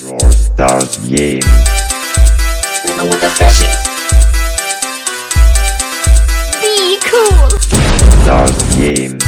Brawl 0.00 0.18
Stars 0.32 0.96
Game. 1.08 1.40
Be 6.60 6.98
cool. 7.04 7.50
Stars 8.22 8.76
Game. 8.76 9.19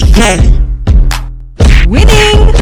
Game. 0.00 0.82
Winning. 1.86 2.52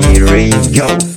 Here 0.00 0.32
we 0.32 0.50
go. 0.74 1.15